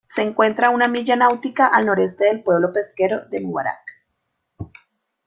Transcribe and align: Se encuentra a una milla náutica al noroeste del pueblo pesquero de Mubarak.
Se 0.07 0.23
encuentra 0.23 0.65
a 0.65 0.69
una 0.71 0.87
milla 0.87 1.15
náutica 1.15 1.67
al 1.67 1.85
noroeste 1.85 2.25
del 2.25 2.41
pueblo 2.41 2.73
pesquero 2.73 3.21
de 3.29 3.39
Mubarak. 3.39 3.83